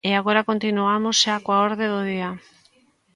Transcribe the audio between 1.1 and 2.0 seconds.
xa coa orde